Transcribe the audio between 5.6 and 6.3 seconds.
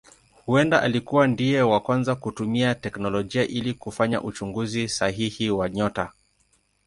nyota.